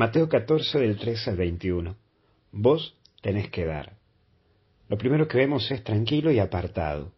Mateo 0.00 0.30
14 0.30 0.78
del 0.78 0.96
13 0.96 1.28
al 1.28 1.36
21. 1.36 1.94
Vos 2.52 2.96
tenés 3.20 3.50
que 3.50 3.66
dar. 3.66 3.98
Lo 4.88 4.96
primero 4.96 5.28
que 5.28 5.36
vemos 5.36 5.70
es 5.70 5.84
tranquilo 5.84 6.32
y 6.32 6.38
apartado. 6.38 7.12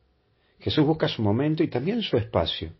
Jesús 0.58 0.84
busca 0.84 1.06
su 1.06 1.22
momento 1.22 1.62
y 1.62 1.68
también 1.68 2.03
su 2.03 2.16
espacio. 2.16 2.72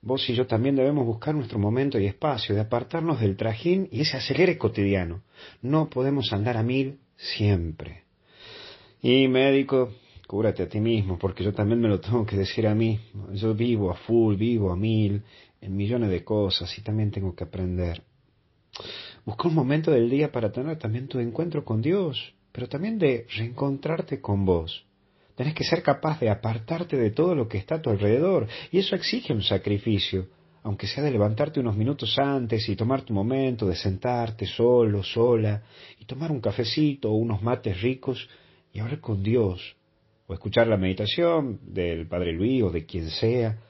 Vos 0.00 0.30
y 0.30 0.34
yo 0.34 0.46
también 0.46 0.76
debemos 0.76 1.04
buscar 1.04 1.34
nuestro 1.34 1.58
momento 1.58 1.98
y 1.98 2.06
espacio, 2.06 2.54
de 2.54 2.60
apartarnos 2.60 3.18
del 3.18 3.36
trajín 3.36 3.88
y 3.90 4.02
ese 4.02 4.18
acelere 4.18 4.56
cotidiano. 4.56 5.24
No 5.60 5.90
podemos 5.90 6.32
andar 6.32 6.56
a 6.56 6.62
mil 6.62 7.00
siempre. 7.16 8.04
Y 9.02 9.26
médico, 9.26 9.92
cúrate 10.28 10.62
a 10.62 10.68
ti 10.68 10.78
mismo, 10.78 11.18
porque 11.18 11.42
yo 11.42 11.52
también 11.52 11.80
me 11.80 11.88
lo 11.88 11.98
tengo 11.98 12.24
que 12.24 12.36
decir 12.36 12.68
a 12.68 12.76
mí. 12.76 13.00
Yo 13.32 13.54
vivo 13.54 13.90
a 13.90 13.96
full, 13.96 14.36
vivo 14.36 14.70
a 14.70 14.76
mil, 14.76 15.24
en 15.60 15.76
millones 15.76 16.10
de 16.10 16.22
cosas 16.22 16.78
y 16.78 16.82
también 16.82 17.10
tengo 17.10 17.34
que 17.34 17.42
aprender. 17.42 18.04
Busca 19.24 19.46
un 19.46 19.54
momento 19.54 19.92
del 19.92 20.10
día 20.10 20.32
para 20.32 20.50
tener 20.50 20.78
también 20.78 21.06
tu 21.06 21.20
encuentro 21.20 21.64
con 21.64 21.80
Dios, 21.80 22.34
pero 22.50 22.68
también 22.68 22.98
de 22.98 23.24
reencontrarte 23.36 24.20
con 24.20 24.44
vos. 24.44 24.84
Tenés 25.36 25.54
que 25.54 25.62
ser 25.62 25.80
capaz 25.84 26.18
de 26.18 26.28
apartarte 26.28 26.96
de 26.96 27.12
todo 27.12 27.36
lo 27.36 27.46
que 27.46 27.56
está 27.56 27.76
a 27.76 27.82
tu 27.82 27.90
alrededor, 27.90 28.48
y 28.72 28.78
eso 28.78 28.96
exige 28.96 29.32
un 29.32 29.44
sacrificio, 29.44 30.26
aunque 30.64 30.88
sea 30.88 31.04
de 31.04 31.12
levantarte 31.12 31.60
unos 31.60 31.76
minutos 31.76 32.18
antes 32.18 32.68
y 32.68 32.74
tomar 32.74 33.02
tu 33.02 33.14
momento, 33.14 33.64
de 33.68 33.76
sentarte 33.76 34.44
solo, 34.44 35.04
sola, 35.04 35.62
y 36.00 36.04
tomar 36.04 36.32
un 36.32 36.40
cafecito 36.40 37.12
o 37.12 37.14
unos 37.14 37.42
mates 37.42 37.80
ricos 37.80 38.28
y 38.72 38.80
hablar 38.80 38.98
con 38.98 39.22
Dios, 39.22 39.76
o 40.26 40.34
escuchar 40.34 40.66
la 40.66 40.76
meditación 40.76 41.60
del 41.62 42.08
Padre 42.08 42.32
Luis 42.32 42.64
o 42.64 42.70
de 42.70 42.86
quien 42.86 43.08
sea, 43.08 43.60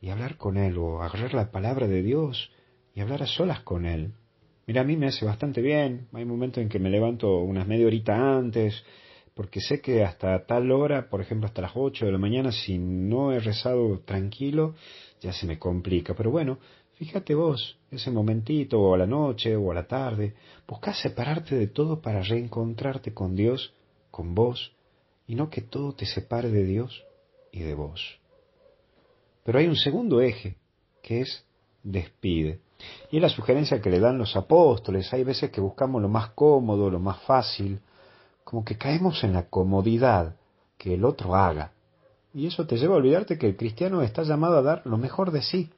y 0.00 0.08
hablar 0.08 0.38
con 0.38 0.56
Él, 0.56 0.78
o 0.78 1.02
agarrar 1.02 1.34
la 1.34 1.50
palabra 1.50 1.88
de 1.88 2.02
Dios 2.02 2.50
y 2.94 3.00
hablar 3.00 3.22
a 3.22 3.26
solas 3.26 3.60
con 3.60 3.84
Él. 3.84 4.14
Mira, 4.66 4.80
a 4.80 4.84
mí 4.84 4.96
me 4.96 5.08
hace 5.08 5.24
bastante 5.24 5.60
bien. 5.60 6.08
Hay 6.12 6.24
momentos 6.24 6.62
en 6.62 6.68
que 6.68 6.78
me 6.78 6.90
levanto 6.90 7.38
unas 7.40 7.66
media 7.66 7.86
horita 7.86 8.36
antes, 8.36 8.82
porque 9.34 9.60
sé 9.60 9.80
que 9.80 10.04
hasta 10.04 10.46
tal 10.46 10.70
hora, 10.70 11.10
por 11.10 11.20
ejemplo 11.20 11.46
hasta 11.46 11.62
las 11.62 11.72
8 11.74 12.06
de 12.06 12.12
la 12.12 12.18
mañana, 12.18 12.50
si 12.50 12.78
no 12.78 13.32
he 13.32 13.40
rezado 13.40 14.00
tranquilo, 14.00 14.74
ya 15.20 15.32
se 15.32 15.46
me 15.46 15.58
complica. 15.58 16.14
Pero 16.14 16.30
bueno, 16.30 16.58
fíjate 16.94 17.34
vos, 17.34 17.78
ese 17.90 18.10
momentito, 18.10 18.80
o 18.80 18.94
a 18.94 18.98
la 18.98 19.06
noche, 19.06 19.54
o 19.54 19.70
a 19.70 19.74
la 19.74 19.86
tarde, 19.86 20.34
buscá 20.66 20.94
separarte 20.94 21.56
de 21.56 21.66
todo 21.66 22.00
para 22.00 22.22
reencontrarte 22.22 23.12
con 23.12 23.36
Dios, 23.36 23.74
con 24.10 24.34
vos, 24.34 24.72
y 25.26 25.34
no 25.34 25.50
que 25.50 25.60
todo 25.60 25.94
te 25.94 26.06
separe 26.06 26.50
de 26.50 26.64
Dios 26.64 27.04
y 27.52 27.60
de 27.60 27.74
vos. 27.74 28.18
Pero 29.44 29.58
hay 29.58 29.66
un 29.66 29.76
segundo 29.76 30.22
eje, 30.22 30.56
que 31.02 31.20
es 31.20 31.44
despide. 31.82 32.60
Y 33.10 33.20
la 33.20 33.28
sugerencia 33.28 33.80
que 33.80 33.90
le 33.90 34.00
dan 34.00 34.18
los 34.18 34.36
apóstoles. 34.36 35.12
Hay 35.12 35.24
veces 35.24 35.50
que 35.50 35.60
buscamos 35.60 36.02
lo 36.02 36.08
más 36.08 36.30
cómodo, 36.30 36.90
lo 36.90 36.98
más 36.98 37.20
fácil, 37.22 37.80
como 38.42 38.64
que 38.64 38.76
caemos 38.76 39.22
en 39.24 39.32
la 39.32 39.48
comodidad 39.48 40.36
que 40.76 40.94
el 40.94 41.04
otro 41.04 41.34
haga. 41.34 41.72
Y 42.32 42.46
eso 42.46 42.66
te 42.66 42.76
lleva 42.76 42.94
a 42.94 42.98
olvidarte 42.98 43.38
que 43.38 43.46
el 43.46 43.56
cristiano 43.56 44.02
está 44.02 44.22
llamado 44.22 44.58
a 44.58 44.62
dar 44.62 44.82
lo 44.84 44.98
mejor 44.98 45.30
de 45.30 45.42
sí. 45.42 45.70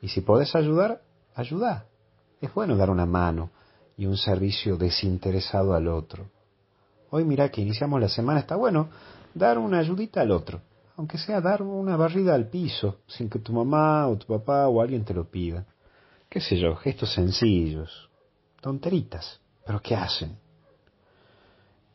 Y 0.00 0.08
si 0.08 0.22
podés 0.22 0.54
ayudar, 0.54 1.02
ayuda. 1.34 1.86
Es 2.40 2.52
bueno 2.54 2.76
dar 2.76 2.90
una 2.90 3.06
mano 3.06 3.50
y 3.96 4.06
un 4.06 4.16
servicio 4.16 4.76
desinteresado 4.76 5.74
al 5.74 5.88
otro. 5.88 6.26
Hoy 7.10 7.24
mira 7.24 7.50
que 7.50 7.60
iniciamos 7.60 8.00
la 8.00 8.08
semana, 8.08 8.40
está 8.40 8.56
bueno 8.56 8.88
dar 9.34 9.58
una 9.58 9.78
ayudita 9.78 10.20
al 10.20 10.30
otro, 10.30 10.60
aunque 10.96 11.18
sea 11.18 11.40
dar 11.40 11.62
una 11.62 11.96
barrida 11.96 12.34
al 12.34 12.48
piso, 12.48 12.98
sin 13.06 13.28
que 13.28 13.38
tu 13.38 13.52
mamá 13.52 14.08
o 14.08 14.16
tu 14.16 14.26
papá 14.26 14.66
o 14.68 14.80
alguien 14.80 15.04
te 15.04 15.14
lo 15.14 15.24
pida 15.30 15.64
qué 16.34 16.40
sé 16.40 16.58
yo, 16.58 16.74
gestos 16.74 17.14
sencillos, 17.14 18.10
tonteritas, 18.60 19.40
pero 19.64 19.80
¿qué 19.80 19.94
hacen? 19.94 20.36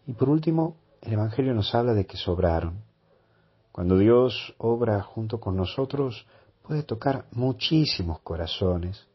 Y 0.08 0.14
por 0.14 0.30
último, 0.30 0.78
el 1.02 1.12
Evangelio 1.12 1.54
nos 1.54 1.76
habla 1.76 1.94
de 1.94 2.06
que 2.06 2.16
sobraron. 2.16 2.82
Cuando 3.74 3.98
Dios 3.98 4.56
obra 4.58 5.02
junto 5.02 5.42
con 5.42 5.58
nosotros, 5.58 6.26
puede 6.62 6.84
tocar 6.84 7.26
muchísimos 7.34 8.22
corazones. 8.22 9.10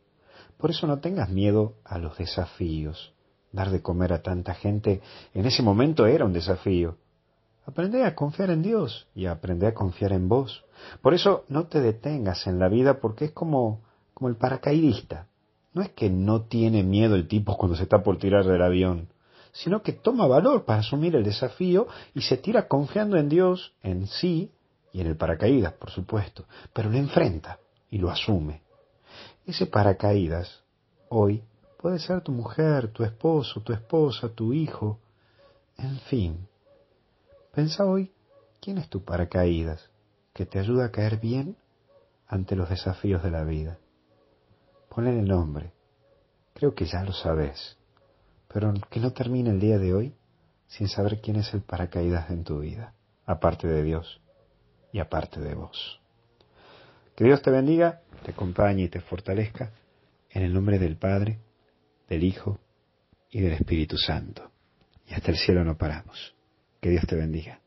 Por 0.59 0.73
eso 0.73 0.87
no 0.87 0.99
tengas 0.99 1.31
miedo 1.31 1.77
a 1.87 1.97
los 1.97 2.19
desafíos. 2.19 3.15
Dar 3.51 3.71
de 3.71 3.81
comer 3.81 4.13
a 4.13 4.21
tanta 4.21 4.53
gente 4.53 5.01
en 5.33 5.47
ese 5.47 5.63
momento 5.63 6.05
era 6.05 6.27
un 6.27 6.35
desafío. 6.35 6.99
Aprende 7.65 8.05
a 8.05 8.15
confiar 8.15 8.51
en 8.51 8.61
Dios 8.61 9.09
y 9.15 9.25
aprende 9.25 9.67
a 9.69 9.73
confiar 9.73 10.13
en 10.13 10.29
vos. 10.29 10.67
Por 11.01 11.15
eso 11.15 11.47
no 11.49 11.67
te 11.67 11.81
detengas 11.81 12.47
en 12.47 12.59
la 12.59 12.69
vida 12.69 13.01
porque 13.01 13.25
es 13.25 13.31
como 13.31 13.81
como 14.15 14.29
el 14.29 14.37
paracaidista. 14.37 15.27
No 15.73 15.83
es 15.83 15.91
que 15.91 16.09
no 16.09 16.43
tiene 16.43 16.83
miedo 16.83 17.17
el 17.17 17.27
tipo 17.27 17.57
cuando 17.57 17.77
se 17.77 17.83
está 17.83 18.03
por 18.03 18.19
tirar 18.19 18.45
del 18.45 18.63
avión, 18.63 19.09
sino 19.53 19.83
que 19.83 19.93
toma 19.93 20.27
valor 20.27 20.65
para 20.65 20.81
asumir 20.81 21.17
el 21.17 21.25
desafío 21.25 21.87
y 22.15 22.23
se 22.23 22.37
tira 22.37 22.69
confiando 22.69 23.17
en 23.17 23.29
Dios, 23.29 23.75
en 23.83 24.07
sí 24.07 24.53
y 24.93 25.01
en 25.01 25.09
el 25.09 25.17
paracaídas, 25.17 25.73
por 25.75 25.91
supuesto, 25.91 26.45
pero 26.73 26.91
lo 26.91 26.97
enfrenta 26.97 27.59
y 27.91 27.99
lo 27.99 28.11
asume. 28.11 28.63
Ese 29.47 29.67
paracaídas 29.67 30.63
hoy 31.09 31.43
puede 31.79 31.99
ser 31.99 32.23
tu 32.23 32.33
mujer, 32.33 32.89
tu 32.93 33.05
esposo, 33.05 33.61
tu 33.61 33.73
esposa, 33.73 34.29
tu 34.29 34.53
hijo, 34.53 35.01
en 35.77 35.99
fin. 36.01 36.49
Pensa 37.53 37.85
hoy, 37.85 38.13
¿quién 38.61 38.79
es 38.79 38.89
tu 38.89 39.05
paracaídas 39.05 39.91
que 40.33 40.47
te 40.47 40.59
ayuda 40.59 40.87
a 40.87 40.91
caer 40.91 41.19
bien 41.19 41.57
ante 42.27 42.57
los 42.57 42.69
desafíos 42.69 43.23
de 43.23 43.31
la 43.31 43.45
vida? 43.45 43.79
Ponle 44.95 45.19
el 45.19 45.27
nombre. 45.27 45.73
Creo 46.55 46.75
que 46.75 46.85
ya 46.85 47.03
lo 47.03 47.13
sabes. 47.13 47.77
Pero 48.53 48.73
que 48.91 49.01
no 49.01 49.13
termine 49.13 49.51
el 49.51 49.59
día 49.59 49.79
de 49.79 49.93
hoy 49.93 50.15
sin 50.69 50.89
saber 50.89 51.21
quién 51.21 51.37
es 51.37 51.53
el 51.53 51.63
paracaídas 51.63 52.31
en 52.31 52.45
tu 52.45 52.61
vida, 52.61 52.95
aparte 53.27 53.67
de 53.67 53.83
Dios 53.83 54.21
y 54.93 55.01
aparte 55.01 55.41
de 55.41 55.55
vos. 55.55 56.01
Que 57.17 57.25
Dios 57.25 57.43
te 57.43 57.51
bendiga, 57.51 58.03
te 58.25 58.31
acompañe 58.31 58.85
y 58.85 58.89
te 58.89 59.01
fortalezca 59.01 59.73
en 60.31 60.43
el 60.43 60.55
nombre 60.55 60.79
del 60.79 60.97
Padre, 60.97 61.41
del 62.09 62.23
Hijo 62.23 62.61
y 63.31 63.41
del 63.41 63.53
Espíritu 63.53 63.99
Santo. 63.99 64.51
Y 65.09 65.15
hasta 65.15 65.33
el 65.33 65.37
cielo 65.37 65.65
no 65.65 65.77
paramos. 65.77 66.35
Que 66.81 66.91
Dios 66.91 67.07
te 67.07 67.17
bendiga. 67.17 67.64